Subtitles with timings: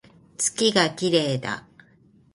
[0.35, 1.67] 月が綺麗だ